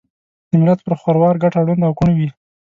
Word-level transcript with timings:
دملت 0.51 0.79
پر 0.85 0.93
خروار 1.01 1.35
ګټه 1.43 1.59
ړوند 1.65 1.81
او 1.87 1.93
کوڼ 1.99 2.09
وي 2.17 2.29